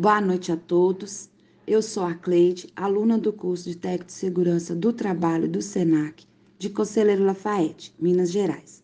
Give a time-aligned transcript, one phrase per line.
[0.00, 1.28] Boa noite a todos.
[1.66, 6.24] Eu sou a Cleide, aluna do curso de Técnico de Segurança do Trabalho do SENAC,
[6.56, 8.80] de Conselheiro Lafayette, Minas Gerais.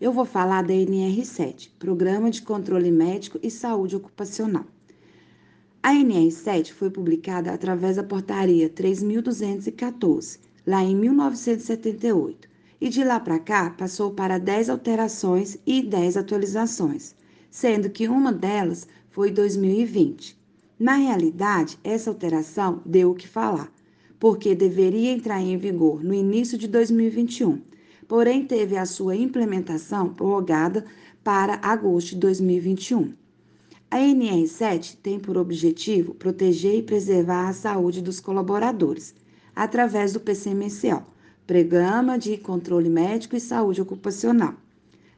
[0.00, 4.64] Eu vou falar da NR7, Programa de Controle Médico e Saúde Ocupacional.
[5.82, 12.48] A NR7 foi publicada através da Portaria 3214, lá em 1978,
[12.80, 17.14] e de lá para cá passou para 10 alterações e 10 atualizações,
[17.50, 20.42] sendo que uma delas foi 2020.
[20.78, 23.72] Na realidade, essa alteração deu o que falar,
[24.18, 27.60] porque deveria entrar em vigor no início de 2021,
[28.08, 30.84] porém teve a sua implementação prorrogada
[31.22, 33.12] para agosto de 2021.
[33.88, 39.14] A NR7 tem por objetivo proteger e preservar a saúde dos colaboradores,
[39.54, 41.04] através do PCMCO,
[41.46, 44.54] Programa de Controle Médico e Saúde Ocupacional,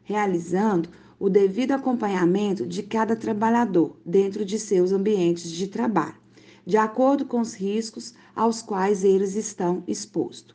[0.05, 6.17] realizando o devido acompanhamento de cada trabalhador dentro de seus ambientes de trabalho,
[6.65, 10.55] de acordo com os riscos aos quais eles estão expostos.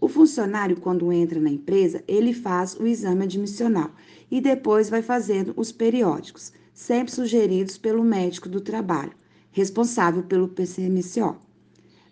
[0.00, 3.92] O funcionário, quando entra na empresa, ele faz o exame admissional
[4.30, 9.12] e depois vai fazendo os periódicos, sempre sugeridos pelo médico do trabalho,
[9.52, 11.36] responsável pelo PCMCO.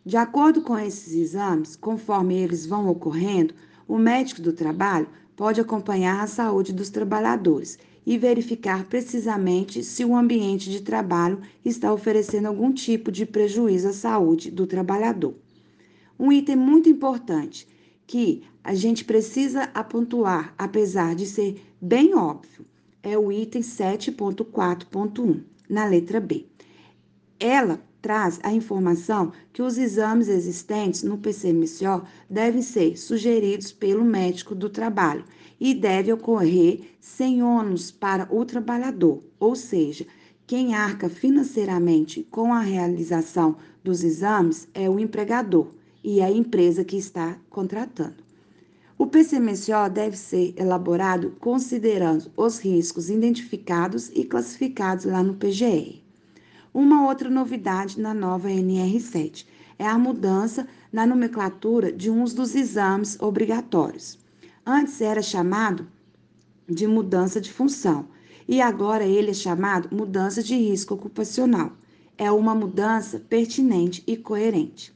[0.04, 3.54] De acordo com esses exames, conforme eles vão ocorrendo,
[3.88, 5.08] o médico do trabalho
[5.40, 11.90] pode acompanhar a saúde dos trabalhadores e verificar precisamente se o ambiente de trabalho está
[11.90, 15.34] oferecendo algum tipo de prejuízo à saúde do trabalhador.
[16.18, 17.66] Um item muito importante
[18.06, 22.66] que a gente precisa apontar, apesar de ser bem óbvio,
[23.02, 26.44] é o item 7.4.1, na letra B.
[27.38, 34.54] Ela traz a informação que os exames existentes no PCMCO devem ser sugeridos pelo médico
[34.54, 35.24] do trabalho
[35.60, 40.06] e deve ocorrer sem ônus para o trabalhador, ou seja,
[40.46, 45.68] quem arca financeiramente com a realização dos exames é o empregador
[46.02, 48.24] e a empresa que está contratando.
[48.98, 55.99] O PCMCO deve ser elaborado considerando os riscos identificados e classificados lá no PGR.
[56.72, 59.44] Uma outra novidade na nova NR7
[59.76, 64.16] é a mudança na nomenclatura de uns dos exames obrigatórios.
[64.64, 65.88] Antes era chamado
[66.68, 68.06] de mudança de função
[68.46, 71.72] e agora ele é chamado mudança de risco ocupacional.
[72.16, 74.94] É uma mudança pertinente e coerente.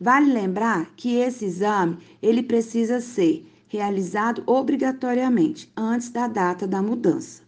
[0.00, 7.43] Vale lembrar que esse exame ele precisa ser realizado obrigatoriamente antes da data da mudança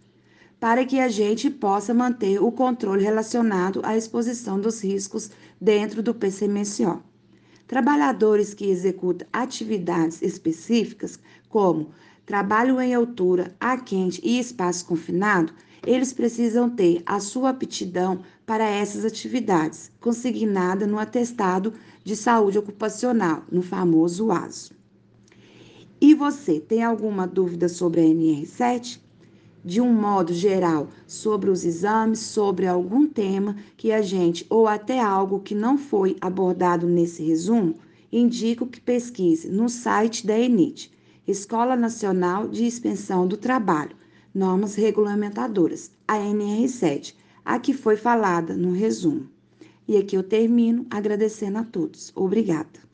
[0.59, 5.31] para que a gente possa manter o controle relacionado à exposição dos riscos
[5.61, 7.03] dentro do PCMSO.
[7.67, 11.19] Trabalhadores que executam atividades específicas,
[11.49, 11.91] como
[12.25, 15.53] trabalho em altura, ar quente e espaço confinado,
[15.85, 23.45] eles precisam ter a sua aptidão para essas atividades, consignada no atestado de saúde ocupacional,
[23.51, 24.75] no famoso ASO.
[26.01, 29.01] E você tem alguma dúvida sobre a NR7?
[29.67, 35.01] De um modo geral, sobre os exames, sobre algum tema que a gente, ou até
[35.01, 37.75] algo que não foi abordado nesse resumo,
[38.13, 40.93] indico que pesquise no site da ENIT,
[41.27, 43.97] Escola Nacional de Expensão do Trabalho,
[44.33, 49.29] Normas Regulamentadoras, a NR7, a que foi falada no resumo.
[49.89, 52.13] E aqui eu termino agradecendo a todos.
[52.15, 52.86] Obrigada.